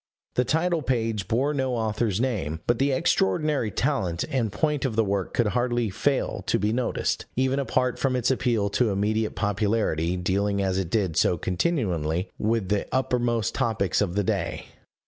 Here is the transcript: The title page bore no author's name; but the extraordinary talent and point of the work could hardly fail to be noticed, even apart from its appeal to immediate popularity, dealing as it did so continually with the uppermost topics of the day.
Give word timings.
The 0.33 0.45
title 0.45 0.81
page 0.81 1.27
bore 1.27 1.53
no 1.53 1.75
author's 1.75 2.19
name; 2.19 2.61
but 2.65 2.79
the 2.79 2.91
extraordinary 2.91 3.69
talent 3.69 4.23
and 4.31 4.51
point 4.51 4.83
of 4.83 4.95
the 4.95 5.03
work 5.03 5.31
could 5.35 5.49
hardly 5.49 5.91
fail 5.91 6.43
to 6.47 6.57
be 6.57 6.73
noticed, 6.73 7.27
even 7.35 7.59
apart 7.59 7.99
from 7.99 8.15
its 8.15 8.31
appeal 8.31 8.71
to 8.71 8.89
immediate 8.89 9.35
popularity, 9.35 10.17
dealing 10.17 10.59
as 10.59 10.79
it 10.79 10.89
did 10.89 11.17
so 11.17 11.37
continually 11.37 12.31
with 12.39 12.69
the 12.69 12.87
uppermost 12.91 13.53
topics 13.53 14.01
of 14.01 14.15
the 14.15 14.23
day. 14.23 14.69